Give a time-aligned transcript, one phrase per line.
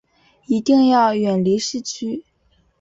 [0.47, 2.23] 一定要远离市区